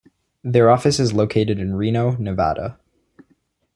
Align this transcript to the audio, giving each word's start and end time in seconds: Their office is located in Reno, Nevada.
Their 0.43 0.71
office 0.71 0.99
is 0.99 1.13
located 1.13 1.59
in 1.59 1.75
Reno, 1.75 2.13
Nevada. 2.17 2.79